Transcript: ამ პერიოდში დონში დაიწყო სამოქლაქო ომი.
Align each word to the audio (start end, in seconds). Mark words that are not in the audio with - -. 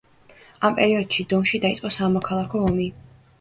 ამ 0.69 0.77
პერიოდში 0.79 1.25
დონში 1.33 1.61
დაიწყო 1.67 1.93
სამოქლაქო 1.99 2.65
ომი. 2.73 2.89